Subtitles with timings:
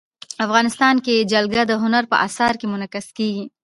[0.45, 3.45] افغانستان کې جلګه د هنر په اثار کې منعکس کېږي.